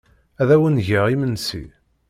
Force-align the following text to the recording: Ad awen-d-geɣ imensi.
Ad 0.41 0.49
awen-d-geɣ 0.55 1.05
imensi. 1.13 1.63